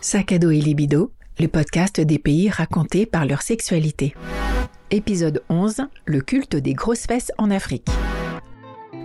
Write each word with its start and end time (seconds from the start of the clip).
Sac 0.00 0.30
à 0.30 0.38
dos 0.38 0.50
et 0.50 0.60
libido, 0.60 1.10
le 1.40 1.48
podcast 1.48 2.00
des 2.00 2.20
pays 2.20 2.48
racontés 2.48 3.04
par 3.04 3.26
leur 3.26 3.42
sexualité. 3.42 4.14
Épisode 4.92 5.42
11, 5.48 5.82
le 6.04 6.20
culte 6.20 6.54
des 6.54 6.72
grosses 6.72 7.06
fesses 7.06 7.32
en 7.36 7.50
Afrique. 7.50 7.88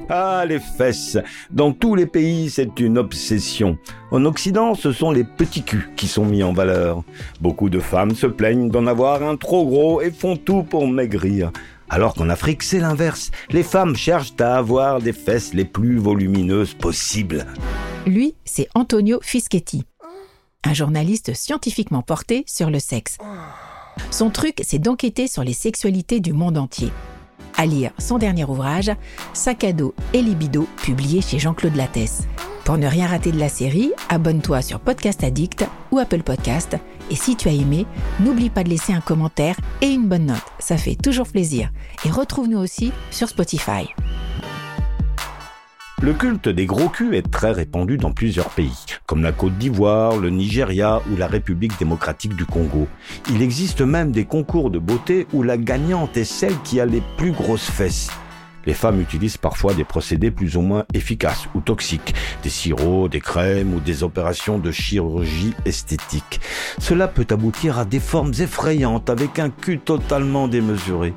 Ah, 0.07 0.45
les 0.47 0.59
fesses 0.59 1.17
Dans 1.49 1.71
tous 1.71 1.95
les 1.95 2.05
pays, 2.05 2.51
c'est 2.51 2.79
une 2.79 2.99
obsession. 2.99 3.79
En 4.11 4.23
Occident, 4.25 4.75
ce 4.75 4.91
sont 4.91 5.11
les 5.11 5.23
petits 5.23 5.63
culs 5.63 5.89
qui 5.95 6.07
sont 6.07 6.25
mis 6.25 6.43
en 6.43 6.53
valeur. 6.53 7.03
Beaucoup 7.41 7.69
de 7.69 7.79
femmes 7.79 8.13
se 8.13 8.27
plaignent 8.27 8.69
d'en 8.69 8.85
avoir 8.85 9.23
un 9.23 9.35
trop 9.35 9.65
gros 9.65 9.99
et 9.99 10.11
font 10.11 10.37
tout 10.37 10.61
pour 10.61 10.87
maigrir. 10.87 11.51
Alors 11.89 12.13
qu'en 12.13 12.29
Afrique, 12.29 12.61
c'est 12.61 12.79
l'inverse. 12.79 13.31
Les 13.49 13.63
femmes 13.63 13.95
cherchent 13.95 14.33
à 14.39 14.57
avoir 14.57 15.01
des 15.01 15.13
fesses 15.13 15.55
les 15.55 15.65
plus 15.65 15.97
volumineuses 15.97 16.75
possibles. 16.75 17.47
Lui, 18.05 18.35
c'est 18.45 18.67
Antonio 18.75 19.19
Fischetti, 19.21 19.85
un 20.63 20.73
journaliste 20.73 21.33
scientifiquement 21.33 22.01
porté 22.01 22.43
sur 22.47 22.69
le 22.69 22.79
sexe. 22.79 23.17
Son 24.11 24.29
truc, 24.29 24.61
c'est 24.63 24.79
d'enquêter 24.79 25.27
sur 25.27 25.43
les 25.43 25.53
sexualités 25.53 26.19
du 26.19 26.33
monde 26.33 26.57
entier. 26.57 26.91
À 27.55 27.65
lire 27.65 27.91
son 27.99 28.17
dernier 28.17 28.45
ouvrage, 28.45 28.91
Sac 29.33 29.63
à 29.63 29.73
dos 29.73 29.93
et 30.13 30.21
libido, 30.21 30.67
publié 30.77 31.21
chez 31.21 31.39
Jean-Claude 31.39 31.75
Lattès. 31.75 32.23
Pour 32.65 32.77
ne 32.77 32.87
rien 32.87 33.07
rater 33.07 33.31
de 33.31 33.39
la 33.39 33.49
série, 33.49 33.91
abonne-toi 34.09 34.61
sur 34.61 34.79
Podcast 34.79 35.23
Addict 35.23 35.65
ou 35.91 35.99
Apple 35.99 36.23
Podcast. 36.23 36.77
Et 37.11 37.15
si 37.15 37.35
tu 37.35 37.49
as 37.49 37.53
aimé, 37.53 37.85
n'oublie 38.21 38.49
pas 38.49 38.63
de 38.63 38.69
laisser 38.69 38.93
un 38.93 39.01
commentaire 39.01 39.57
et 39.81 39.87
une 39.87 40.07
bonne 40.07 40.27
note. 40.27 40.41
Ça 40.59 40.77
fait 40.77 40.95
toujours 40.95 41.27
plaisir. 41.27 41.69
Et 42.05 42.09
retrouve-nous 42.09 42.57
aussi 42.57 42.91
sur 43.11 43.27
Spotify. 43.27 43.89
Le 46.03 46.11
culte 46.11 46.49
des 46.49 46.65
gros 46.65 46.89
culs 46.89 47.15
est 47.15 47.31
très 47.31 47.53
répandu 47.53 47.95
dans 47.97 48.11
plusieurs 48.11 48.49
pays, 48.49 48.83
comme 49.05 49.23
la 49.23 49.31
Côte 49.31 49.57
d'Ivoire, 49.57 50.17
le 50.17 50.31
Nigeria 50.31 51.01
ou 51.09 51.15
la 51.15 51.27
République 51.27 51.79
démocratique 51.79 52.35
du 52.35 52.45
Congo. 52.45 52.89
Il 53.29 53.41
existe 53.41 53.79
même 53.79 54.11
des 54.11 54.25
concours 54.25 54.69
de 54.69 54.79
beauté 54.79 55.27
où 55.31 55.43
la 55.43 55.55
gagnante 55.55 56.17
est 56.17 56.25
celle 56.25 56.59
qui 56.65 56.81
a 56.81 56.85
les 56.85 57.01
plus 57.15 57.31
grosses 57.31 57.71
fesses. 57.71 58.09
Les 58.65 58.73
femmes 58.73 58.99
utilisent 58.99 59.37
parfois 59.37 59.73
des 59.75 59.85
procédés 59.85 60.29
plus 60.29 60.57
ou 60.57 60.61
moins 60.61 60.83
efficaces 60.93 61.47
ou 61.55 61.61
toxiques, 61.61 62.13
des 62.43 62.49
sirops, 62.49 63.09
des 63.09 63.21
crèmes 63.21 63.73
ou 63.73 63.79
des 63.79 64.03
opérations 64.03 64.59
de 64.59 64.71
chirurgie 64.71 65.53
esthétique. 65.63 66.41
Cela 66.79 67.07
peut 67.07 67.27
aboutir 67.29 67.79
à 67.79 67.85
des 67.85 68.01
formes 68.01 68.33
effrayantes 68.39 69.09
avec 69.09 69.39
un 69.39 69.49
cul 69.49 69.79
totalement 69.79 70.49
démesuré. 70.49 71.13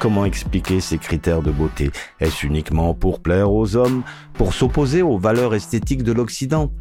Comment 0.00 0.24
expliquer 0.24 0.80
ces 0.80 0.96
critères 0.96 1.42
de 1.42 1.50
beauté? 1.50 1.90
Est-ce 2.20 2.46
uniquement 2.46 2.94
pour 2.94 3.20
plaire 3.20 3.52
aux 3.52 3.76
hommes, 3.76 4.02
pour 4.32 4.54
s'opposer 4.54 5.02
aux 5.02 5.18
valeurs 5.18 5.54
esthétiques 5.54 6.04
de 6.04 6.12
l'Occident? 6.12 6.72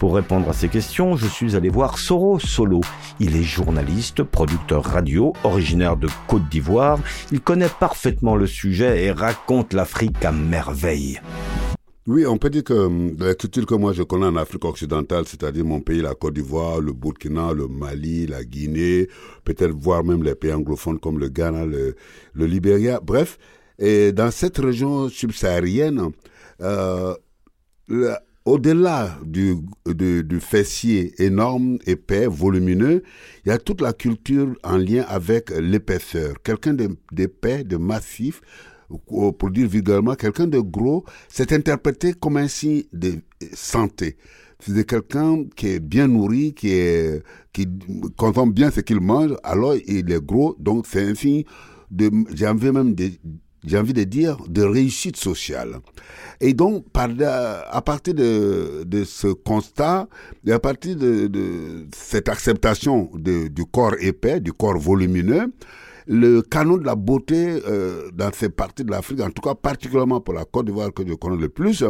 Pour 0.00 0.16
répondre 0.16 0.48
à 0.48 0.52
ces 0.52 0.68
questions, 0.68 1.14
je 1.14 1.28
suis 1.28 1.54
allé 1.54 1.68
voir 1.68 1.98
Soro 1.98 2.40
Solo. 2.40 2.80
Il 3.20 3.36
est 3.36 3.44
journaliste, 3.44 4.24
producteur 4.24 4.82
radio, 4.82 5.34
originaire 5.44 5.96
de 5.96 6.08
Côte 6.26 6.48
d'Ivoire. 6.48 6.98
Il 7.30 7.40
connaît 7.40 7.68
parfaitement 7.68 8.34
le 8.34 8.48
sujet 8.48 9.04
et 9.04 9.12
raconte 9.12 9.72
l'Afrique 9.72 10.24
à 10.24 10.32
merveille. 10.32 11.20
Oui, 12.06 12.26
on 12.26 12.36
peut 12.36 12.50
dire 12.50 12.64
que 12.64 12.74
hum, 12.74 13.16
la 13.18 13.34
culture 13.34 13.64
que 13.64 13.74
moi 13.74 13.94
je 13.94 14.02
connais 14.02 14.26
en 14.26 14.36
Afrique 14.36 14.64
occidentale, 14.66 15.24
c'est-à-dire 15.26 15.64
mon 15.64 15.80
pays, 15.80 16.02
la 16.02 16.14
Côte 16.14 16.34
d'Ivoire, 16.34 16.80
le 16.80 16.92
Burkina, 16.92 17.54
le 17.54 17.66
Mali, 17.66 18.26
la 18.26 18.44
Guinée, 18.44 19.08
peut-être 19.44 19.72
voir 19.74 20.04
même 20.04 20.22
les 20.22 20.34
pays 20.34 20.52
anglophones 20.52 20.98
comme 20.98 21.18
le 21.18 21.30
Ghana, 21.30 21.64
le, 21.64 21.96
le 22.34 22.46
Libéria, 22.46 23.00
bref, 23.02 23.38
et 23.78 24.12
dans 24.12 24.30
cette 24.30 24.58
région 24.58 25.08
subsaharienne, 25.08 26.10
euh, 26.60 27.14
au-delà 28.44 29.18
du, 29.24 29.56
fessier 30.40 31.14
énorme, 31.22 31.78
épais, 31.86 32.26
volumineux, 32.26 33.02
il 33.44 33.48
y 33.48 33.52
a 33.52 33.58
toute 33.58 33.80
la 33.80 33.94
culture 33.94 34.54
en 34.62 34.76
lien 34.76 35.04
avec 35.08 35.50
l'épaisseur. 35.50 36.34
Quelqu'un 36.42 36.76
d'épais, 37.12 37.64
de 37.64 37.76
massif, 37.78 38.42
pour 39.08 39.50
dire 39.50 39.68
vulgairement, 39.68 40.14
quelqu'un 40.14 40.46
de 40.46 40.58
gros, 40.58 41.04
c'est 41.28 41.52
interprété 41.52 42.12
comme 42.14 42.36
un 42.36 42.48
signe 42.48 42.84
de 42.92 43.14
santé. 43.54 44.16
C'est 44.60 44.86
quelqu'un 44.86 45.44
qui 45.56 45.68
est 45.68 45.80
bien 45.80 46.08
nourri, 46.08 46.54
qui 46.54 47.66
consomme 48.16 48.52
bien 48.52 48.70
ce 48.70 48.80
qu'il 48.80 49.00
mange, 49.00 49.34
alors 49.42 49.74
il 49.86 50.10
est 50.10 50.24
gros, 50.24 50.56
donc 50.58 50.86
c'est 50.86 51.02
un 51.02 51.14
signe 51.14 51.44
j'ai 52.34 52.46
envie 52.46 52.70
même 52.70 52.94
de, 52.94 53.10
j'ai 53.64 53.78
envie 53.78 53.92
de 53.92 54.04
dire, 54.04 54.36
de 54.48 54.62
réussite 54.62 55.16
sociale. 55.16 55.80
Et 56.40 56.54
donc, 56.54 56.86
à 56.94 57.82
partir 57.82 58.14
de, 58.14 59.04
ce 59.04 59.28
constat, 59.28 60.08
et 60.46 60.52
à 60.52 60.58
partir 60.58 60.96
de, 60.96 61.86
cette 61.94 62.28
acceptation 62.28 63.10
du 63.14 63.64
corps 63.70 63.94
épais, 64.00 64.40
du 64.40 64.52
corps 64.52 64.78
volumineux, 64.78 65.52
le 66.06 66.42
canon 66.42 66.76
de 66.76 66.84
la 66.84 66.94
beauté 66.94 67.60
euh, 67.66 68.10
dans 68.12 68.30
ces 68.32 68.48
parties 68.48 68.84
de 68.84 68.90
l'Afrique, 68.90 69.20
en 69.20 69.30
tout 69.30 69.42
cas 69.42 69.54
particulièrement 69.54 70.20
pour 70.20 70.34
la 70.34 70.44
Côte 70.44 70.66
d'Ivoire 70.66 70.92
que 70.92 71.06
je 71.06 71.14
connais 71.14 71.40
le 71.40 71.48
plus, 71.48 71.84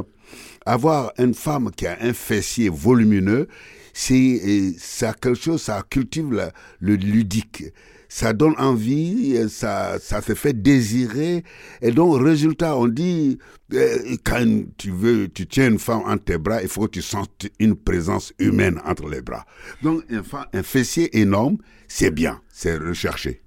avoir 0.65 1.13
une 1.19 1.35
femme 1.35 1.71
qui 1.77 1.87
a 1.87 1.97
un 2.01 2.13
fessier 2.13 2.69
volumineux, 2.69 3.49
c'est 3.93 4.75
ça 4.79 5.15
quelque 5.15 5.41
chose, 5.41 5.63
ça 5.63 5.83
cultive 5.89 6.51
le 6.81 6.95
ludique. 6.95 7.65
Ça 8.09 8.33
donne 8.33 8.55
envie, 8.59 9.37
ça, 9.49 9.99
ça 9.99 10.23
se 10.23 10.35
fait 10.35 10.53
désirer. 10.53 11.43
Et 11.83 11.91
donc, 11.91 12.23
résultat, 12.23 12.77
on 12.77 12.87
dit, 12.87 13.39
euh, 13.73 14.17
quand 14.23 14.67
tu 14.77 14.93
veux, 14.93 15.27
tu 15.29 15.49
tiens 15.49 15.69
une 15.69 15.81
femme 15.81 16.03
entre 16.07 16.23
tes 16.23 16.39
bras, 16.39 16.63
il 16.63 16.69
faut 16.69 16.83
que 16.83 16.93
tu 16.93 17.03
sentes 17.03 17.49
une 17.59 17.75
présence 17.75 18.33
humaine 18.39 18.81
entre 18.85 19.09
les 19.09 19.21
bras. 19.21 19.45
Donc, 19.83 20.05
un 20.53 20.63
fessier 20.63 21.19
énorme, 21.19 21.57
c'est 21.89 22.13
bien, 22.13 22.41
c'est 22.53 22.77
recherché. 22.77 23.44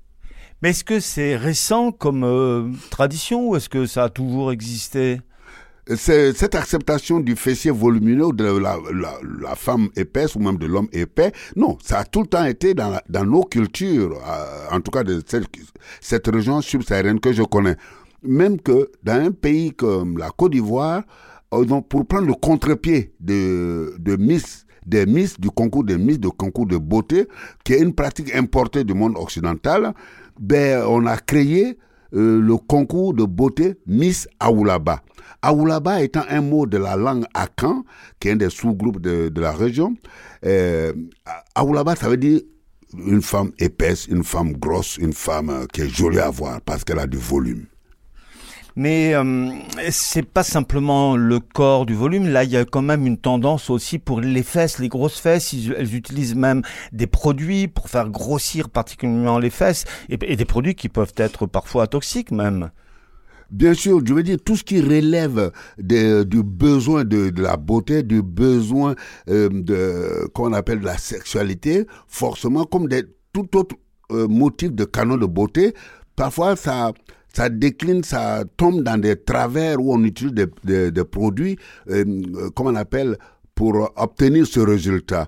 Mais 0.61 0.71
est-ce 0.71 0.83
que 0.83 0.99
c'est 0.99 1.35
récent 1.35 1.91
comme 1.91 2.23
euh, 2.23 2.71
tradition 2.89 3.49
ou 3.49 3.55
est-ce 3.55 3.69
que 3.69 3.85
ça 3.85 4.05
a 4.05 4.09
toujours 4.09 4.51
existé? 4.51 5.19
Cette 5.95 6.55
acceptation 6.55 7.21
du 7.21 7.37
fessier 7.37 7.71
volumineux 7.71 8.33
de 8.33 8.43
la, 8.43 9.55
femme 9.55 9.87
épaisse 9.95 10.35
ou 10.35 10.39
même 10.39 10.57
de 10.57 10.65
l'homme 10.65 10.89
épais, 10.91 11.31
non, 11.55 11.77
ça 11.81 11.99
a 11.99 12.03
tout 12.03 12.21
le 12.21 12.27
temps 12.27 12.43
été 12.43 12.73
dans, 12.73 12.99
nos 13.23 13.43
cultures, 13.43 14.19
euh, 14.27 14.75
en 14.75 14.81
tout 14.81 14.91
cas 14.91 15.03
de 15.03 15.23
cette, 16.01 16.27
région 16.27 16.59
subsaharienne 16.59 17.21
que 17.21 17.31
je 17.31 17.43
connais. 17.43 17.77
Même 18.21 18.59
que 18.59 18.91
dans 19.03 19.13
un 19.13 19.31
pays 19.31 19.71
comme 19.71 20.17
la 20.17 20.29
Côte 20.31 20.51
d'Ivoire, 20.51 21.03
euh, 21.53 21.63
pour 21.87 22.05
prendre 22.05 22.27
le 22.27 22.33
contre-pied 22.33 23.13
de 23.21 24.15
Miss 24.17 24.65
des 24.87 25.05
Miss, 25.05 25.39
du 25.39 25.49
concours 25.49 25.83
des 25.83 25.97
Miss, 25.97 26.19
du 26.19 26.29
concours 26.29 26.65
de 26.65 26.77
beauté, 26.77 27.27
qui 27.63 27.73
est 27.73 27.81
une 27.81 27.93
pratique 27.93 28.33
importée 28.33 28.83
du 28.83 28.93
monde 28.93 29.17
occidental, 29.17 29.93
ben, 30.39 30.83
on 30.87 31.05
a 31.05 31.17
créé 31.17 31.77
euh, 32.13 32.39
le 32.39 32.57
concours 32.57 33.13
de 33.13 33.23
beauté 33.23 33.75
Miss 33.85 34.27
Aoulaba. 34.39 35.01
Aoulaba 35.41 36.01
étant 36.01 36.23
un 36.29 36.41
mot 36.41 36.65
de 36.65 36.77
la 36.77 36.95
langue 36.95 37.25
Akan, 37.33 37.83
qui 38.19 38.29
est 38.29 38.31
un 38.31 38.35
des 38.37 38.49
sous-groupes 38.49 39.01
de, 39.01 39.31
la 39.39 39.51
région. 39.51 39.95
Euh, 40.45 40.93
Aoulaba, 41.55 41.95
ça 41.95 42.09
veut 42.09 42.17
dire 42.17 42.41
une 42.93 43.21
femme 43.21 43.51
épaisse, 43.59 44.07
une 44.07 44.23
femme 44.23 44.53
grosse, 44.53 44.97
une 44.97 45.13
femme 45.13 45.49
euh, 45.49 45.65
qui 45.71 45.81
est 45.81 45.89
jolie 45.89 46.19
à 46.19 46.29
voir 46.29 46.61
parce 46.61 46.83
qu'elle 46.83 46.99
a 46.99 47.07
du 47.07 47.17
volume. 47.17 47.65
Mais 48.77 49.15
euh, 49.15 49.49
c'est 49.89 50.21
pas 50.21 50.43
simplement 50.43 51.17
le 51.17 51.39
corps 51.39 51.87
du 51.87 51.95
volume. 51.95 52.27
Là, 52.27 52.43
il 52.43 52.51
y 52.51 52.57
a 52.57 52.63
quand 52.63 52.83
même 52.83 53.07
une 53.07 53.17
tendance 53.17 53.71
aussi 53.71 53.97
pour 53.97 54.21
les 54.21 54.43
fesses, 54.43 54.77
les 54.77 54.87
grosses 54.87 55.19
fesses. 55.19 55.55
elles 55.75 55.95
utilisent 55.95 56.35
même 56.35 56.61
des 56.91 57.07
produits 57.07 57.67
pour 57.67 57.89
faire 57.89 58.07
grossir 58.07 58.69
particulièrement 58.69 59.39
les 59.39 59.49
fesses 59.49 59.85
et, 60.09 60.17
des 60.17 60.45
produits 60.45 60.75
qui 60.75 60.89
peuvent 60.89 61.13
être 61.17 61.47
parfois 61.47 61.87
toxiques 61.87 62.29
même. 62.29 62.69
Bien 63.49 63.73
sûr, 63.73 63.99
je 64.05 64.13
veux 64.13 64.21
dire 64.21 64.37
tout 64.45 64.55
ce 64.55 64.63
qui 64.63 64.79
relève 64.79 65.51
de, 65.79 66.21
du 66.21 66.43
besoin 66.43 67.03
de, 67.03 67.31
de, 67.31 67.41
la 67.41 67.57
beauté, 67.57 68.03
du 68.03 68.21
besoin 68.21 68.93
euh, 69.27 69.49
de 69.51 70.27
qu'on 70.35 70.53
appelle 70.53 70.81
la 70.81 70.99
sexualité, 70.99 71.87
forcément 72.07 72.65
comme 72.65 72.87
des, 72.87 73.05
tout 73.33 73.57
autre 73.57 73.75
euh, 74.11 74.27
motif 74.27 74.71
de 74.71 74.85
canon 74.85 75.17
de 75.17 75.25
beauté, 75.25 75.73
parfois 76.15 76.55
ça 76.55 76.91
ça 77.37 77.49
décline, 77.49 78.03
ça 78.03 78.43
tombe 78.57 78.81
dans 78.81 78.99
des 78.99 79.15
travers 79.15 79.79
où 79.79 79.93
on 79.93 80.03
utilise 80.03 80.33
des, 80.33 81.03
produits, 81.03 81.55
euh, 81.87 82.49
comment 82.55 82.71
on 82.71 82.75
appelle, 82.75 83.15
pour 83.53 83.91
obtenir 83.95 84.47
ce 84.47 84.59
résultat 84.59 85.27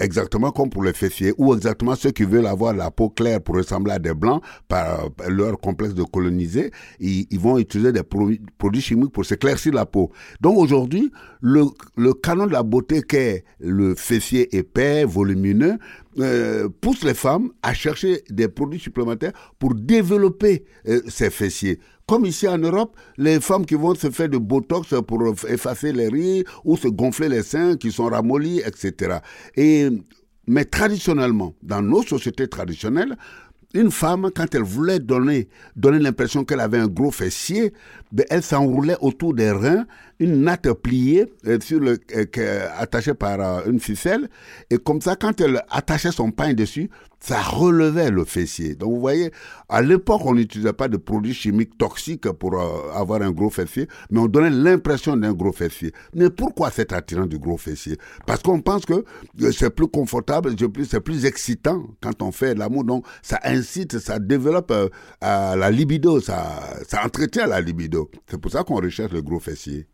exactement 0.00 0.52
comme 0.52 0.70
pour 0.70 0.84
les 0.84 0.92
fessiers, 0.92 1.34
ou 1.36 1.52
exactement 1.54 1.96
ceux 1.96 2.10
qui 2.10 2.22
veulent 2.24 2.46
avoir 2.46 2.72
la 2.74 2.90
peau 2.90 3.10
claire 3.10 3.40
pour 3.42 3.56
ressembler 3.56 3.94
à 3.94 3.98
des 3.98 4.14
blancs 4.14 4.42
par 4.68 5.08
leur 5.28 5.58
complexe 5.58 5.94
de 5.94 6.02
coloniser, 6.04 6.70
ils, 6.98 7.26
vont 7.38 7.58
utiliser 7.58 7.92
des 7.92 8.02
produits, 8.02 8.40
produits 8.56 8.80
chimiques 8.80 9.12
pour 9.12 9.26
s'éclaircir 9.26 9.74
la 9.74 9.84
peau. 9.84 10.10
Donc 10.40 10.56
aujourd'hui, 10.56 11.10
le, 11.40 11.64
le 11.96 12.14
canon 12.14 12.46
de 12.46 12.52
la 12.52 12.62
beauté 12.62 13.02
qu'est 13.02 13.44
le 13.60 13.94
fessier 13.94 14.56
épais, 14.56 15.04
volumineux, 15.04 15.76
euh, 16.18 16.68
pousse 16.80 17.02
les 17.04 17.14
femmes 17.14 17.50
à 17.62 17.74
chercher 17.74 18.22
des 18.30 18.48
produits 18.48 18.80
supplémentaires 18.80 19.32
pour 19.58 19.74
développer 19.74 20.64
euh, 20.88 21.00
ces 21.08 21.30
fessiers. 21.30 21.78
Comme 22.06 22.24
ici 22.24 22.46
en 22.46 22.58
Europe, 22.58 22.96
les 23.16 23.40
femmes 23.40 23.66
qui 23.66 23.74
vont 23.74 23.94
se 23.94 24.10
faire 24.10 24.28
de 24.28 24.38
botox 24.38 24.94
pour 25.06 25.22
effacer 25.48 25.92
les 25.92 26.08
rides 26.08 26.46
ou 26.64 26.76
se 26.76 26.88
gonfler 26.88 27.28
les 27.28 27.42
seins 27.42 27.76
qui 27.76 27.90
sont 27.90 28.06
ramollis, 28.06 28.60
etc. 28.60 29.18
Et 29.56 29.88
Mais 30.48 30.64
traditionnellement, 30.64 31.54
dans 31.62 31.82
nos 31.82 32.02
sociétés 32.02 32.46
traditionnelles, 32.46 33.16
une 33.74 33.90
femme, 33.90 34.30
quand 34.34 34.54
elle 34.54 34.62
voulait 34.62 35.00
donner, 35.00 35.48
donner 35.74 35.98
l'impression 35.98 36.44
qu'elle 36.44 36.60
avait 36.60 36.78
un 36.78 36.86
gros 36.86 37.10
fessier, 37.10 37.72
ben, 38.12 38.24
elle 38.30 38.42
s'enroulait 38.42 38.96
autour 39.00 39.34
des 39.34 39.50
reins 39.50 39.86
une 40.18 40.42
natte 40.42 40.72
pliée 40.72 41.26
euh, 41.46 41.58
sur 41.60 41.80
le, 41.80 41.98
euh, 42.14 42.68
attachée 42.78 43.14
par 43.14 43.40
euh, 43.40 43.70
une 43.70 43.80
ficelle. 43.80 44.28
Et 44.70 44.78
comme 44.78 45.00
ça, 45.00 45.16
quand 45.16 45.40
elle 45.40 45.62
attachait 45.70 46.12
son 46.12 46.30
pain 46.30 46.54
dessus, 46.54 46.90
ça 47.26 47.42
relevait 47.42 48.12
le 48.12 48.24
fessier. 48.24 48.76
Donc 48.76 48.94
vous 48.94 49.00
voyez, 49.00 49.32
à 49.68 49.82
l'époque, 49.82 50.22
on 50.24 50.34
n'utilisait 50.34 50.72
pas 50.72 50.86
de 50.86 50.96
produits 50.96 51.34
chimiques 51.34 51.76
toxiques 51.76 52.30
pour 52.30 52.60
avoir 52.94 53.20
un 53.22 53.32
gros 53.32 53.50
fessier, 53.50 53.88
mais 54.10 54.20
on 54.20 54.28
donnait 54.28 54.50
l'impression 54.50 55.16
d'un 55.16 55.32
gros 55.32 55.52
fessier. 55.52 55.92
Mais 56.14 56.30
pourquoi 56.30 56.70
cet 56.70 56.92
attirant 56.92 57.26
du 57.26 57.40
gros 57.40 57.56
fessier? 57.56 57.98
Parce 58.26 58.42
qu'on 58.42 58.60
pense 58.60 58.86
que 58.86 59.04
c'est 59.50 59.70
plus 59.70 59.88
confortable, 59.88 60.54
c'est 60.88 61.00
plus 61.00 61.24
excitant 61.24 61.84
quand 62.00 62.22
on 62.22 62.30
fait 62.30 62.54
l'amour. 62.54 62.84
Donc 62.84 63.04
ça 63.22 63.40
incite, 63.42 63.98
ça 63.98 64.20
développe 64.20 64.72
la 65.20 65.70
libido, 65.72 66.20
ça, 66.20 66.60
ça 66.86 67.04
entretient 67.04 67.48
la 67.48 67.60
libido. 67.60 68.08
C'est 68.30 68.40
pour 68.40 68.52
ça 68.52 68.62
qu'on 68.62 68.76
recherche 68.76 69.12
le 69.12 69.22
gros 69.22 69.40
fessier. 69.40 69.88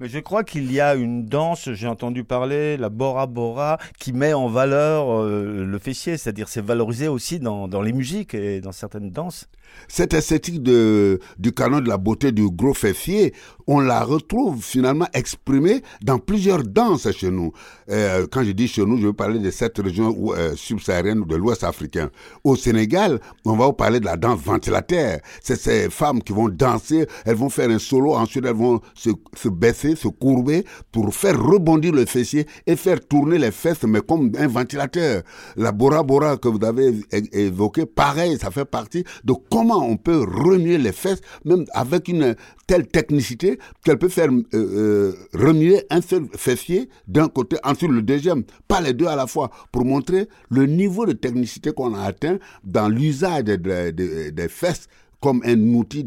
Mais 0.00 0.08
je 0.08 0.18
crois 0.18 0.44
qu'il 0.44 0.72
y 0.72 0.80
a 0.80 0.94
une 0.94 1.26
danse, 1.26 1.70
j'ai 1.74 1.86
entendu 1.86 2.24
parler, 2.24 2.78
la 2.78 2.88
Bora 2.88 3.26
Bora, 3.26 3.76
qui 3.98 4.14
met 4.14 4.32
en 4.32 4.48
valeur 4.48 5.12
euh, 5.12 5.62
le 5.66 5.78
fessier, 5.78 6.16
c'est-à-dire 6.16 6.48
c'est 6.48 6.64
valorisé 6.64 7.06
aussi 7.06 7.38
dans, 7.38 7.68
dans, 7.68 7.82
les 7.82 7.92
musiques 7.92 8.32
et 8.32 8.62
dans 8.62 8.72
certaines 8.72 9.10
danses. 9.10 9.46
Cette 9.88 10.14
esthétique 10.14 10.62
du 10.62 11.52
canon 11.54 11.80
de 11.80 11.88
la 11.88 11.98
beauté 11.98 12.32
du 12.32 12.48
gros 12.50 12.74
fessier, 12.74 13.34
on 13.66 13.80
la 13.80 14.02
retrouve 14.02 14.62
finalement 14.62 15.06
exprimée 15.12 15.82
dans 16.02 16.18
plusieurs 16.18 16.64
danses 16.64 17.10
chez 17.12 17.30
nous. 17.30 17.52
Euh, 17.90 18.26
quand 18.30 18.42
je 18.42 18.50
dis 18.52 18.68
chez 18.68 18.84
nous, 18.84 18.96
je 18.96 19.06
veux 19.06 19.12
parler 19.12 19.38
de 19.38 19.50
cette 19.50 19.78
région 19.78 20.14
euh, 20.34 20.54
subsaharienne 20.56 21.24
de 21.24 21.36
l'Ouest 21.36 21.62
africain. 21.62 22.10
Au 22.42 22.56
Sénégal, 22.56 23.20
on 23.44 23.56
va 23.56 23.66
vous 23.66 23.72
parler 23.72 24.00
de 24.00 24.06
la 24.06 24.16
danse 24.16 24.40
ventilateur. 24.40 25.18
C'est 25.42 25.56
ces 25.56 25.90
femmes 25.90 26.22
qui 26.22 26.32
vont 26.32 26.48
danser, 26.48 27.06
elles 27.24 27.36
vont 27.36 27.50
faire 27.50 27.70
un 27.70 27.78
solo, 27.78 28.14
ensuite 28.14 28.44
elles 28.44 28.54
vont 28.54 28.80
se 28.94 29.48
baisser 29.48 29.89
se 29.96 30.08
courber 30.08 30.64
pour 30.92 31.14
faire 31.14 31.40
rebondir 31.40 31.92
le 31.92 32.06
fessier 32.06 32.46
et 32.66 32.76
faire 32.76 33.00
tourner 33.06 33.38
les 33.38 33.50
fesses, 33.50 33.82
mais 33.84 34.00
comme 34.00 34.32
un 34.38 34.46
ventilateur. 34.46 35.22
La 35.56 35.72
Bora 35.72 36.02
Bora 36.02 36.36
que 36.36 36.48
vous 36.48 36.64
avez 36.64 36.94
évoqué, 37.32 37.86
pareil, 37.86 38.38
ça 38.38 38.50
fait 38.50 38.64
partie 38.64 39.04
de 39.24 39.34
comment 39.50 39.84
on 39.84 39.96
peut 39.96 40.18
remuer 40.20 40.78
les 40.78 40.92
fesses, 40.92 41.20
même 41.44 41.64
avec 41.72 42.08
une 42.08 42.34
telle 42.66 42.86
technicité 42.86 43.58
qu'elle 43.84 43.98
peut 43.98 44.08
faire 44.08 44.30
euh, 44.30 44.44
euh, 44.54 45.12
remuer 45.34 45.82
un 45.90 46.00
seul 46.00 46.26
fessier 46.36 46.88
d'un 47.08 47.28
côté, 47.28 47.56
ensuite 47.64 47.90
le 47.90 48.02
deuxième, 48.02 48.44
pas 48.68 48.80
les 48.80 48.92
deux 48.92 49.06
à 49.06 49.16
la 49.16 49.26
fois, 49.26 49.50
pour 49.72 49.84
montrer 49.84 50.28
le 50.50 50.66
niveau 50.66 51.06
de 51.06 51.12
technicité 51.12 51.72
qu'on 51.72 51.94
a 51.94 52.02
atteint 52.02 52.38
dans 52.64 52.88
l'usage 52.88 53.44
des 53.44 54.48
fesses 54.48 54.86
comme 55.20 55.42
un 55.44 55.58
outil 55.74 56.04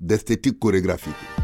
d'esthétique 0.00 0.58
chorégraphique. 0.58 1.43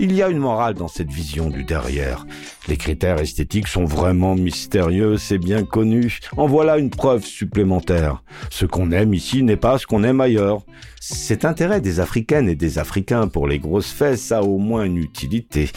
Il 0.00 0.12
y 0.12 0.22
a 0.22 0.28
une 0.28 0.38
morale 0.38 0.74
dans 0.74 0.86
cette 0.86 1.10
vision 1.10 1.50
du 1.50 1.64
derrière. 1.64 2.24
Les 2.68 2.76
critères 2.76 3.18
esthétiques 3.18 3.66
sont 3.66 3.84
vraiment 3.84 4.36
mystérieux, 4.36 5.16
c'est 5.16 5.38
bien 5.38 5.64
connu. 5.64 6.20
En 6.36 6.46
voilà 6.46 6.78
une 6.78 6.90
preuve 6.90 7.24
supplémentaire. 7.24 8.22
Ce 8.48 8.64
qu'on 8.64 8.92
aime 8.92 9.12
ici 9.12 9.42
n'est 9.42 9.56
pas 9.56 9.76
ce 9.76 9.88
qu'on 9.88 10.04
aime 10.04 10.20
ailleurs. 10.20 10.60
Cet 11.00 11.44
intérêt 11.44 11.80
des 11.80 11.98
Africaines 11.98 12.48
et 12.48 12.54
des 12.54 12.78
Africains 12.78 13.26
pour 13.26 13.48
les 13.48 13.58
grosses 13.58 13.90
fesses 13.90 14.30
a 14.30 14.44
au 14.44 14.58
moins 14.58 14.84
une 14.84 14.98
utilité. 14.98 15.68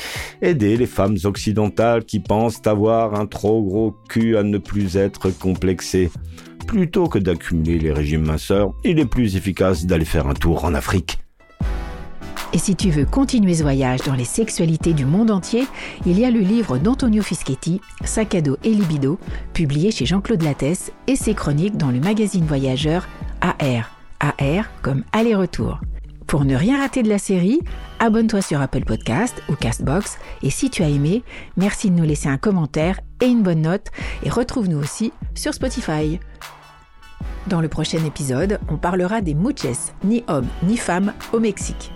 Aider 0.43 0.77
les 0.77 0.85
femmes 0.85 1.17
occidentales 1.23 2.05
qui 2.05 2.19
pensent 2.19 2.61
avoir 2.65 3.19
un 3.19 3.25
trop 3.25 3.63
gros 3.63 3.95
cul 4.07 4.37
à 4.37 4.43
ne 4.43 4.59
plus 4.59 4.97
être 4.97 5.31
complexées. 5.31 6.11
Plutôt 6.67 7.07
que 7.07 7.17
d'accumuler 7.17 7.79
les 7.79 7.91
régimes 7.91 8.27
minceurs, 8.27 8.71
il 8.83 8.99
est 8.99 9.05
plus 9.07 9.35
efficace 9.35 9.87
d'aller 9.87 10.05
faire 10.05 10.27
un 10.27 10.35
tour 10.35 10.63
en 10.63 10.75
Afrique. 10.75 11.20
Et 12.53 12.57
si 12.57 12.75
tu 12.75 12.89
veux 12.89 13.05
continuer 13.05 13.53
ce 13.53 13.63
voyage 13.63 14.01
dans 14.01 14.13
les 14.13 14.25
sexualités 14.25 14.93
du 14.93 15.05
monde 15.05 15.31
entier, 15.31 15.65
il 16.05 16.19
y 16.19 16.25
a 16.25 16.31
le 16.31 16.41
livre 16.41 16.77
d'Antonio 16.77 17.23
Fischetti, 17.23 17.79
Sac 18.03 18.35
et 18.35 18.41
libido, 18.65 19.19
publié 19.53 19.91
chez 19.91 20.05
Jean-Claude 20.05 20.41
Lattès, 20.41 20.91
et 21.07 21.15
ses 21.15 21.33
chroniques 21.33 21.77
dans 21.77 21.91
le 21.91 22.01
magazine 22.01 22.45
voyageur 22.45 23.07
AR. 23.39 23.91
AR 24.19 24.65
comme 24.81 25.03
aller-retour. 25.13 25.79
Pour 26.27 26.43
ne 26.45 26.55
rien 26.55 26.79
rater 26.79 27.03
de 27.03 27.09
la 27.09 27.17
série, 27.17 27.59
abonne-toi 27.99 28.41
sur 28.41 28.61
Apple 28.61 28.83
Podcast 28.85 29.41
ou 29.49 29.55
Castbox 29.55 30.17
et 30.43 30.49
si 30.49 30.69
tu 30.69 30.83
as 30.83 30.89
aimé, 30.89 31.23
merci 31.57 31.89
de 31.89 31.95
nous 31.95 32.05
laisser 32.05 32.29
un 32.29 32.37
commentaire 32.37 32.99
et 33.21 33.25
une 33.25 33.43
bonne 33.43 33.61
note 33.61 33.87
et 34.23 34.29
retrouve-nous 34.29 34.77
aussi 34.77 35.11
sur 35.35 35.53
Spotify. 35.53 36.19
Dans 37.47 37.59
le 37.59 37.67
prochain 37.67 38.03
épisode, 38.05 38.59
on 38.69 38.77
parlera 38.77 39.21
des 39.21 39.33
muches, 39.33 39.91
ni 40.03 40.23
hommes 40.27 40.47
ni 40.63 40.77
femmes, 40.77 41.13
au 41.33 41.39
Mexique. 41.39 41.91